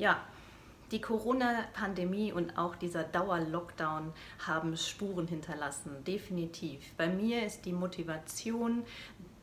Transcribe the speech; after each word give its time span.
Ja, 0.00 0.18
die 0.92 1.00
Corona-Pandemie 1.02 2.32
und 2.32 2.56
auch 2.56 2.74
dieser 2.74 3.04
Dauer-Lockdown 3.04 4.14
haben 4.46 4.74
Spuren 4.78 5.26
hinterlassen, 5.26 6.02
definitiv. 6.06 6.80
Bei 6.96 7.06
mir 7.06 7.44
ist 7.44 7.66
die 7.66 7.74
Motivation, 7.74 8.82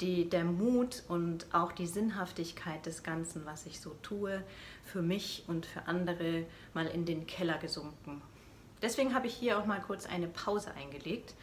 die, 0.02 0.28
der 0.28 0.46
Mut 0.46 1.04
und 1.10 1.46
auch 1.54 1.74
die 1.74 1.86
Sinnhaftigkeit 1.86 2.88
des 2.88 3.04
Ganzen, 3.04 3.46
was 3.46 3.68
ich 3.68 3.80
so 3.80 3.92
tue, 4.02 4.42
für 4.84 5.04
mich 5.04 5.44
und 5.46 5.68
für 5.68 5.86
andere 5.86 6.48
mal 6.74 6.88
in 6.88 7.06
den 7.06 7.28
Keller 7.28 7.60
gesunken. 7.60 8.24
Deswegen 8.82 9.14
habe 9.14 9.28
ich 9.28 9.36
hier 9.36 9.60
auch 9.60 9.68
mal 9.68 9.80
kurz 9.80 10.08
eine 10.08 10.28
Pause 10.28 10.72
eingelegt. 10.74 11.36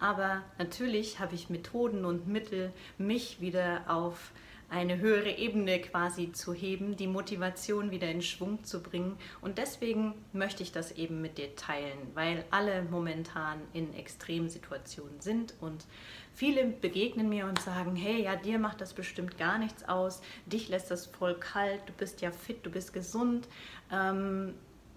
Aber 0.00 0.40
natürlich 0.56 1.20
habe 1.20 1.34
ich 1.34 1.50
Methoden 1.50 2.06
und 2.06 2.26
Mittel, 2.26 2.72
mich 2.96 3.42
wieder 3.42 3.82
auf 3.86 4.32
eine 4.72 4.98
höhere 4.98 5.36
Ebene 5.36 5.80
quasi 5.80 6.32
zu 6.32 6.54
heben, 6.54 6.96
die 6.96 7.06
Motivation 7.06 7.90
wieder 7.90 8.10
in 8.10 8.22
Schwung 8.22 8.64
zu 8.64 8.82
bringen. 8.82 9.18
Und 9.42 9.58
deswegen 9.58 10.14
möchte 10.32 10.62
ich 10.62 10.72
das 10.72 10.92
eben 10.92 11.20
mit 11.20 11.36
dir 11.36 11.54
teilen, 11.56 11.98
weil 12.14 12.44
alle 12.50 12.82
momentan 12.82 13.60
in 13.74 13.92
Extremsituationen 13.94 15.20
sind 15.20 15.52
und 15.60 15.84
viele 16.32 16.64
begegnen 16.64 17.28
mir 17.28 17.44
und 17.44 17.60
sagen, 17.60 17.96
hey, 17.96 18.22
ja, 18.22 18.34
dir 18.34 18.58
macht 18.58 18.80
das 18.80 18.94
bestimmt 18.94 19.36
gar 19.36 19.58
nichts 19.58 19.86
aus, 19.86 20.22
dich 20.46 20.70
lässt 20.70 20.90
das 20.90 21.04
voll 21.04 21.34
kalt, 21.34 21.82
du 21.86 21.92
bist 21.92 22.22
ja 22.22 22.30
fit, 22.30 22.64
du 22.64 22.70
bist 22.70 22.94
gesund. 22.94 23.48
Ähm, 23.92 24.54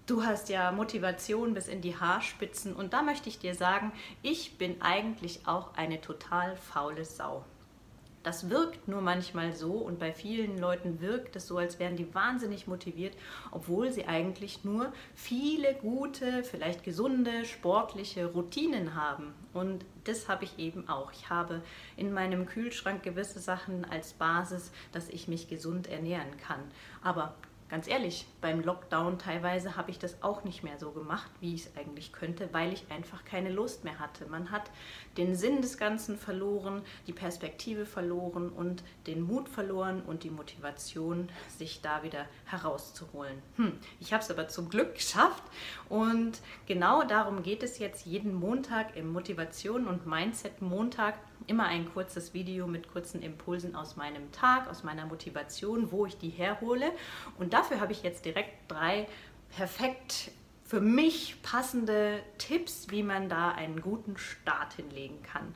Du 0.08 0.22
hast 0.22 0.50
ja 0.50 0.70
Motivation 0.70 1.52
bis 1.52 1.66
in 1.66 1.80
die 1.80 1.96
Haarspitzen 1.96 2.76
und 2.76 2.92
da 2.92 3.02
möchte 3.02 3.28
ich 3.28 3.40
dir 3.40 3.56
sagen, 3.56 3.90
ich 4.22 4.56
bin 4.56 4.80
eigentlich 4.80 5.48
auch 5.48 5.74
eine 5.74 6.00
total 6.00 6.54
faule 6.54 7.04
Sau. 7.04 7.44
Das 8.26 8.50
wirkt 8.50 8.88
nur 8.88 9.02
manchmal 9.02 9.52
so 9.52 9.74
und 9.74 10.00
bei 10.00 10.12
vielen 10.12 10.58
Leuten 10.58 11.00
wirkt 11.00 11.36
es 11.36 11.46
so, 11.46 11.58
als 11.58 11.78
wären 11.78 11.94
die 11.94 12.12
wahnsinnig 12.12 12.66
motiviert, 12.66 13.16
obwohl 13.52 13.92
sie 13.92 14.06
eigentlich 14.06 14.64
nur 14.64 14.92
viele 15.14 15.74
gute, 15.74 16.42
vielleicht 16.42 16.82
gesunde, 16.82 17.44
sportliche 17.44 18.26
Routinen 18.26 18.96
haben. 18.96 19.32
Und 19.52 19.84
das 20.02 20.28
habe 20.28 20.42
ich 20.42 20.58
eben 20.58 20.88
auch. 20.88 21.12
Ich 21.12 21.30
habe 21.30 21.62
in 21.96 22.12
meinem 22.12 22.46
Kühlschrank 22.46 23.04
gewisse 23.04 23.38
Sachen 23.38 23.84
als 23.84 24.14
Basis, 24.14 24.72
dass 24.90 25.08
ich 25.08 25.28
mich 25.28 25.46
gesund 25.46 25.86
ernähren 25.86 26.36
kann. 26.36 26.64
Aber 27.02 27.36
ganz 27.68 27.88
ehrlich, 27.88 28.26
beim 28.40 28.60
Lockdown 28.60 29.18
teilweise 29.18 29.76
habe 29.76 29.90
ich 29.90 29.98
das 29.98 30.22
auch 30.22 30.44
nicht 30.44 30.62
mehr 30.62 30.78
so 30.78 30.92
gemacht, 30.92 31.30
wie 31.40 31.54
ich 31.54 31.66
es 31.66 31.76
eigentlich 31.76 32.12
könnte, 32.12 32.48
weil 32.52 32.72
ich 32.72 32.84
einfach 32.90 33.24
keine 33.24 33.50
Lust 33.50 33.84
mehr 33.84 33.98
hatte. 33.98 34.26
Man 34.26 34.50
hat 34.50 34.70
den 35.16 35.34
Sinn 35.34 35.62
des 35.62 35.78
Ganzen 35.78 36.16
verloren, 36.16 36.82
die 37.06 37.12
Perspektive 37.12 37.86
verloren 37.86 38.50
und 38.50 38.82
den 39.06 39.22
Mut 39.22 39.48
verloren 39.48 40.02
und 40.02 40.22
die 40.22 40.30
Motivation, 40.30 41.28
sich 41.58 41.80
da 41.82 42.02
wieder 42.02 42.26
herauszuholen. 42.44 43.42
Hm, 43.56 43.72
ich 44.00 44.12
habe 44.12 44.22
es 44.22 44.30
aber 44.30 44.48
zum 44.48 44.68
Glück 44.68 44.94
geschafft 44.94 45.42
und 45.88 46.40
genau 46.66 47.02
darum 47.02 47.42
geht 47.42 47.62
es 47.62 47.78
jetzt 47.78 48.06
jeden 48.06 48.34
Montag 48.34 48.96
im 48.96 49.12
Motivation 49.12 49.86
und 49.86 50.06
Mindset 50.06 50.62
Montag 50.62 51.14
immer 51.46 51.64
ein 51.64 51.92
kurzes 51.92 52.34
Video 52.34 52.66
mit 52.66 52.90
kurzen 52.92 53.22
Impulsen 53.22 53.74
aus 53.74 53.96
meinem 53.96 54.32
Tag, 54.32 54.68
aus 54.68 54.84
meiner 54.84 55.06
Motivation, 55.06 55.92
wo 55.92 56.06
ich 56.06 56.18
die 56.18 56.30
herhole. 56.30 56.92
Und 57.38 57.52
dafür 57.52 57.80
habe 57.80 57.92
ich 57.92 58.02
jetzt 58.02 58.24
direkt 58.24 58.70
drei 58.70 59.08
perfekt 59.56 60.30
für 60.64 60.80
mich 60.80 61.40
passende 61.42 62.22
Tipps, 62.38 62.90
wie 62.90 63.02
man 63.02 63.28
da 63.28 63.52
einen 63.52 63.80
guten 63.80 64.16
Start 64.18 64.74
hinlegen 64.74 65.22
kann. 65.22 65.54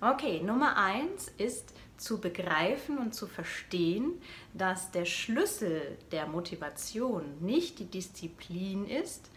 Okay, 0.00 0.40
Nummer 0.40 0.76
eins 0.76 1.28
ist 1.38 1.74
zu 1.96 2.20
begreifen 2.20 2.98
und 2.98 3.14
zu 3.14 3.26
verstehen, 3.26 4.22
dass 4.54 4.92
der 4.92 5.04
Schlüssel 5.04 5.98
der 6.12 6.26
Motivation 6.26 7.24
nicht 7.40 7.80
die 7.80 7.86
Disziplin 7.86 8.86
ist, 8.86 9.28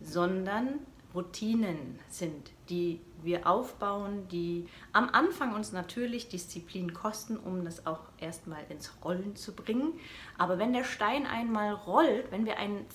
sondern 0.00 0.80
Routinen 1.14 1.98
sind, 2.08 2.50
die 2.68 3.00
wir 3.22 3.46
aufbauen, 3.46 4.28
die 4.28 4.66
am 4.92 5.08
Anfang 5.10 5.54
uns 5.54 5.72
natürlich 5.72 6.28
Disziplin 6.28 6.92
kosten, 6.92 7.36
um 7.36 7.64
das 7.64 7.86
auch 7.86 8.00
erstmal 8.18 8.64
ins 8.68 8.92
Rollen 9.04 9.36
zu 9.36 9.54
bringen. 9.54 9.94
Aber 10.36 10.58
wenn 10.58 10.72
der 10.72 10.84
Stein 10.84 11.26
einmal 11.26 11.72
rollt, 11.72 12.30
wenn 12.30 12.46
wir 12.46 12.58
ein 12.58 12.86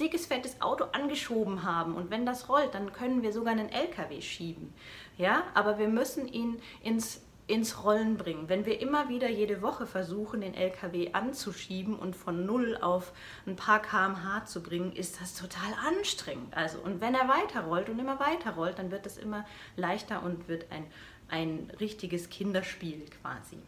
dickes, 0.00 0.26
fettes 0.26 0.60
Auto 0.60 0.84
angeschoben 0.92 1.62
haben 1.62 1.94
und 1.94 2.10
wenn 2.10 2.26
das 2.26 2.48
rollt, 2.48 2.74
dann 2.74 2.92
können 2.92 3.22
wir 3.22 3.32
sogar 3.32 3.52
einen 3.52 3.68
LKW 3.68 4.20
schieben. 4.20 4.72
Ja, 5.16 5.44
aber 5.54 5.78
wir 5.78 5.88
müssen 5.88 6.26
ihn 6.26 6.60
ins 6.82 7.22
ins 7.46 7.84
Rollen 7.84 8.16
bringen. 8.16 8.48
Wenn 8.48 8.64
wir 8.64 8.80
immer 8.80 9.08
wieder 9.08 9.28
jede 9.28 9.60
Woche 9.60 9.86
versuchen, 9.86 10.40
den 10.40 10.54
LKW 10.54 11.12
anzuschieben 11.12 11.94
und 11.94 12.16
von 12.16 12.46
null 12.46 12.78
auf 12.80 13.12
ein 13.46 13.56
paar 13.56 13.82
kmh 13.82 14.46
zu 14.46 14.62
bringen, 14.62 14.92
ist 14.92 15.20
das 15.20 15.34
total 15.34 15.74
anstrengend. 15.86 16.56
Also, 16.56 16.78
und 16.78 17.00
wenn 17.00 17.14
er 17.14 17.28
weiterrollt 17.28 17.90
und 17.90 17.98
immer 17.98 18.18
weiter 18.18 18.52
rollt, 18.52 18.78
dann 18.78 18.90
wird 18.90 19.06
es 19.06 19.18
immer 19.18 19.44
leichter 19.76 20.22
und 20.22 20.48
wird 20.48 20.70
ein, 20.70 20.86
ein 21.28 21.70
richtiges 21.80 22.30
Kinderspiel 22.30 23.04
quasi. 23.20 23.58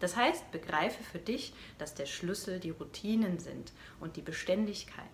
Das 0.00 0.16
heißt, 0.16 0.50
begreife 0.50 1.02
für 1.04 1.18
dich, 1.18 1.52
dass 1.78 1.94
der 1.94 2.06
Schlüssel 2.06 2.58
die 2.58 2.70
Routinen 2.70 3.38
sind 3.38 3.72
und 4.00 4.16
die 4.16 4.22
Beständigkeit. 4.22 5.04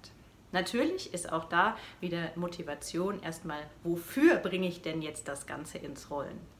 Natürlich 0.53 1.13
ist 1.13 1.33
auch 1.33 1.45
da 1.49 1.77
wieder 2.01 2.31
Motivation 2.37 3.21
erstmal, 3.23 3.61
wofür 3.83 4.37
bringe 4.37 4.69
ich 4.69 4.81
denn 4.81 5.03
jetzt 5.03 5.29
das 5.29 5.47
Ganze 5.47 5.79
ins 5.79 6.09
Rollen? 6.09 6.56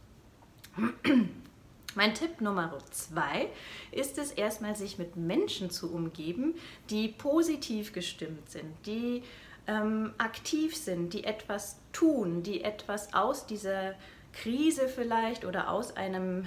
Mein 1.95 2.15
Tipp 2.15 2.41
Nummer 2.43 2.77
zwei 2.91 3.49
ist 3.91 4.19
es 4.19 4.31
erstmal, 4.31 4.77
sich 4.77 4.99
mit 4.99 5.17
Menschen 5.17 5.71
zu 5.71 5.91
umgeben, 5.91 6.55
die 6.91 7.09
positiv 7.09 7.93
gestimmt 7.93 8.51
sind, 8.51 8.75
die 8.85 9.23
ähm, 9.67 10.13
aktiv 10.19 10.77
sind, 10.77 11.15
die 11.15 11.25
etwas 11.25 11.79
tun, 11.93 12.43
die 12.43 12.63
etwas 12.63 13.15
aus 13.15 13.47
dieser 13.47 13.95
Krise 14.35 14.89
vielleicht 14.89 15.45
oder 15.47 15.71
aus 15.71 15.97
einem 15.97 16.47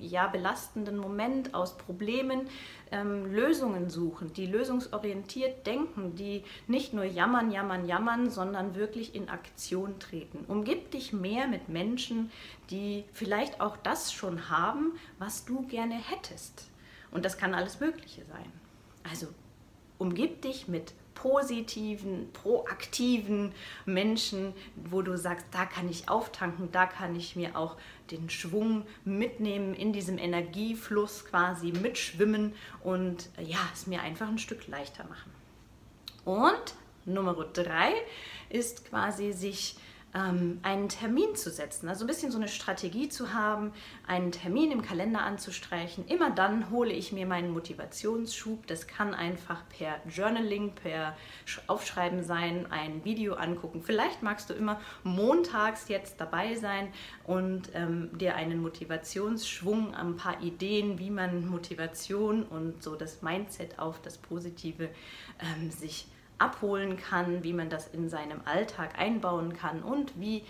ja, 0.00 0.26
belastenden 0.26 0.96
Moment, 0.96 1.54
aus 1.54 1.76
Problemen 1.76 2.48
ähm, 2.90 3.26
Lösungen 3.32 3.90
suchen, 3.90 4.32
die 4.32 4.46
lösungsorientiert 4.46 5.66
denken, 5.66 6.14
die 6.16 6.44
nicht 6.66 6.92
nur 6.92 7.04
jammern, 7.04 7.50
jammern, 7.50 7.86
jammern, 7.86 8.30
sondern 8.30 8.74
wirklich 8.74 9.14
in 9.14 9.28
Aktion 9.28 9.98
treten. 9.98 10.44
Umgib 10.48 10.90
dich 10.90 11.12
mehr 11.12 11.46
mit 11.46 11.68
Menschen, 11.68 12.30
die 12.70 13.04
vielleicht 13.12 13.60
auch 13.60 13.76
das 13.76 14.12
schon 14.12 14.50
haben, 14.50 14.92
was 15.18 15.44
du 15.44 15.66
gerne 15.66 15.94
hättest. 15.94 16.68
Und 17.10 17.24
das 17.24 17.38
kann 17.38 17.54
alles 17.54 17.80
Mögliche 17.80 18.24
sein. 18.24 18.52
Also 19.10 19.28
umgib 19.98 20.42
dich 20.42 20.68
mit 20.68 20.92
positiven, 21.22 22.32
proaktiven 22.32 23.52
Menschen, 23.86 24.54
wo 24.76 25.02
du 25.02 25.16
sagst, 25.16 25.46
da 25.50 25.66
kann 25.66 25.88
ich 25.88 26.08
auftanken, 26.08 26.70
da 26.70 26.86
kann 26.86 27.16
ich 27.16 27.34
mir 27.34 27.56
auch 27.56 27.76
den 28.10 28.30
Schwung 28.30 28.86
mitnehmen, 29.04 29.74
in 29.74 29.92
diesem 29.92 30.18
Energiefluss 30.18 31.24
quasi 31.24 31.72
mitschwimmen 31.72 32.54
und 32.82 33.28
ja, 33.40 33.58
es 33.72 33.86
mir 33.86 34.00
einfach 34.02 34.28
ein 34.28 34.38
Stück 34.38 34.66
leichter 34.68 35.04
machen. 35.04 35.32
Und 36.24 36.74
Nummer 37.04 37.34
drei 37.52 37.92
ist 38.48 38.88
quasi 38.88 39.32
sich 39.32 39.76
ähm, 40.14 40.60
einen 40.62 40.88
Termin 40.88 41.34
zu 41.34 41.50
setzen, 41.50 41.88
also 41.88 42.04
ein 42.04 42.06
bisschen 42.06 42.30
so 42.30 42.38
eine 42.38 42.48
Strategie 42.48 43.08
zu 43.08 43.32
haben, 43.34 43.72
einen 44.06 44.32
Termin 44.32 44.72
im 44.72 44.82
Kalender 44.82 45.22
anzustreichen. 45.22 46.06
Immer 46.06 46.30
dann 46.30 46.70
hole 46.70 46.92
ich 46.92 47.12
mir 47.12 47.26
meinen 47.26 47.50
Motivationsschub. 47.50 48.66
Das 48.66 48.86
kann 48.86 49.14
einfach 49.14 49.62
per 49.68 50.00
Journaling, 50.08 50.74
per 50.74 51.16
Aufschreiben 51.66 52.22
sein, 52.24 52.66
ein 52.70 53.04
Video 53.04 53.34
angucken. 53.34 53.82
Vielleicht 53.82 54.22
magst 54.22 54.50
du 54.50 54.54
immer 54.54 54.80
montags 55.04 55.88
jetzt 55.88 56.20
dabei 56.20 56.54
sein 56.54 56.88
und 57.24 57.70
ähm, 57.74 58.10
dir 58.18 58.34
einen 58.34 58.62
Motivationsschwung, 58.62 59.94
ein 59.94 60.16
paar 60.16 60.42
Ideen, 60.42 60.98
wie 60.98 61.10
man 61.10 61.46
Motivation 61.46 62.44
und 62.44 62.82
so 62.82 62.96
das 62.96 63.22
Mindset 63.22 63.78
auf 63.78 64.00
das 64.00 64.16
Positive 64.18 64.88
ähm, 65.40 65.70
sich 65.70 66.06
abholen 66.38 66.96
kann, 66.96 67.42
wie 67.42 67.52
man 67.52 67.70
das 67.70 67.88
in 67.88 68.08
seinem 68.08 68.40
Alltag 68.44 68.98
einbauen 68.98 69.52
kann 69.52 69.82
und 69.82 70.18
wie 70.20 70.44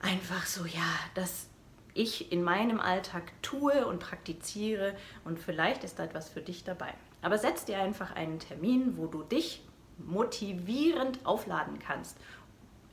einfach 0.00 0.46
so, 0.46 0.64
ja, 0.64 0.98
das 1.14 1.48
ich 1.94 2.32
in 2.32 2.42
meinem 2.42 2.80
Alltag 2.80 3.32
tue 3.42 3.86
und 3.86 4.00
praktiziere 4.00 4.94
und 5.24 5.38
vielleicht 5.38 5.84
ist 5.84 5.98
da 5.98 6.04
etwas 6.04 6.28
für 6.28 6.40
dich 6.40 6.64
dabei. 6.64 6.94
Aber 7.20 7.38
setz 7.38 7.64
dir 7.64 7.78
einfach 7.78 8.14
einen 8.14 8.38
Termin, 8.38 8.96
wo 8.96 9.06
du 9.06 9.22
dich 9.22 9.62
motivierend 9.98 11.24
aufladen 11.24 11.78
kannst. 11.78 12.16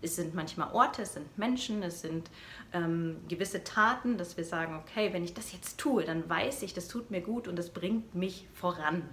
Es 0.02 0.16
sind 0.16 0.34
manchmal 0.34 0.72
Orte, 0.72 1.02
es 1.02 1.14
sind 1.14 1.38
Menschen, 1.38 1.84
es 1.84 2.02
sind 2.02 2.30
ähm, 2.74 3.18
gewisse 3.28 3.64
Taten, 3.64 4.18
dass 4.18 4.38
wir 4.38 4.46
sagen, 4.46 4.76
okay, 4.76 5.12
wenn 5.12 5.26
ich 5.26 5.34
das 5.34 5.52
jetzt 5.52 5.78
tue, 5.78 6.06
dann 6.06 6.30
weiß 6.30 6.62
ich, 6.64 6.74
das 6.74 6.88
tut 6.88 7.12
mir 7.12 7.22
gut 7.22 7.48
und 7.48 7.58
das 7.58 7.72
bringt 7.72 8.16
mich 8.16 8.48
voran. 8.54 9.04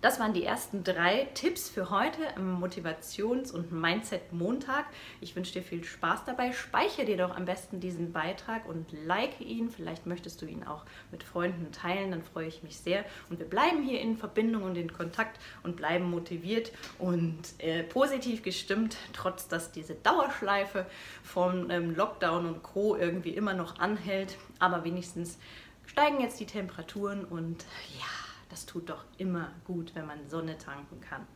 Das 0.00 0.18
waren 0.18 0.32
die 0.32 0.44
ersten 0.44 0.82
drei 0.82 1.28
Tipps 1.34 1.68
für 1.68 1.90
heute 1.90 2.22
im 2.34 2.58
Motivations- 2.58 3.52
und 3.52 3.70
Mindset-Montag. 3.70 4.86
Ich 5.20 5.36
wünsche 5.36 5.52
dir 5.52 5.62
viel 5.62 5.84
Spaß 5.84 6.24
dabei. 6.24 6.52
Speichere 6.52 7.04
dir 7.04 7.18
doch 7.18 7.36
am 7.36 7.44
besten 7.44 7.80
diesen 7.80 8.10
Beitrag 8.10 8.66
und 8.66 8.86
like 9.04 9.42
ihn. 9.42 9.68
Vielleicht 9.68 10.06
möchtest 10.06 10.40
du 10.40 10.46
ihn 10.46 10.64
auch 10.64 10.86
mit 11.10 11.22
Freunden 11.22 11.70
teilen, 11.70 12.12
dann 12.12 12.22
freue 12.22 12.46
ich 12.46 12.62
mich 12.62 12.78
sehr. 12.78 13.04
Und 13.28 13.40
wir 13.40 13.46
bleiben 13.46 13.82
hier 13.82 14.00
in 14.00 14.16
Verbindung 14.16 14.62
und 14.62 14.76
in 14.76 14.90
Kontakt 14.90 15.38
und 15.64 15.76
bleiben 15.76 16.08
motiviert 16.08 16.72
und 16.98 17.42
äh, 17.58 17.82
positiv 17.82 18.42
gestimmt, 18.42 18.96
trotz 19.12 19.48
dass 19.48 19.70
diese 19.70 19.96
Dauerschleife 19.96 20.86
von 21.22 21.68
ähm, 21.68 21.94
Lockdown 21.94 22.46
und 22.46 22.62
Co. 22.62 22.96
irgendwie 22.96 23.34
immer 23.34 23.52
noch 23.52 23.78
anhält. 23.78 24.38
Aber 24.60 24.82
wenigstens 24.82 25.38
steigen 25.84 26.22
jetzt 26.22 26.40
die 26.40 26.46
Temperaturen 26.46 27.26
und 27.26 27.66
ja 27.98 28.29
das 28.50 28.66
tut 28.66 28.90
doch 28.90 29.04
immer 29.16 29.52
gut, 29.64 29.94
wenn 29.94 30.06
man 30.06 30.28
Sonne 30.28 30.58
tanken 30.58 31.00
kann. 31.00 31.26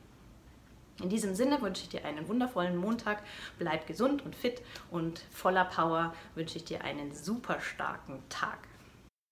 In 1.03 1.09
diesem 1.09 1.35
Sinne 1.35 1.61
wünsche 1.61 1.83
ich 1.83 1.89
dir 1.89 2.05
einen 2.05 2.29
wundervollen 2.29 2.77
Montag. 2.77 3.23
Bleib 3.59 3.87
gesund 3.87 4.25
und 4.25 4.37
fit 4.37 4.63
und 4.91 5.21
voller 5.33 5.65
Power 5.65 6.15
wünsche 6.35 6.59
ich 6.59 6.65
dir 6.65 6.85
einen 6.85 7.13
super 7.15 7.61
starken 7.61 8.23
Tag. 8.29 8.59